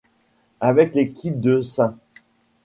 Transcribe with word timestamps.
Avec 0.61 0.95
l'équipe 0.95 1.39
de 1.39 1.61
St. 1.61 1.93